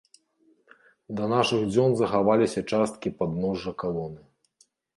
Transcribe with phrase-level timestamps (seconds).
[1.19, 4.21] Да нашых дзён захаваліся часткі падножжа калоны.